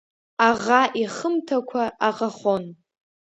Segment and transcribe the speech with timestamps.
[0.47, 2.63] Аӷа ихымҭақәа аӷахон.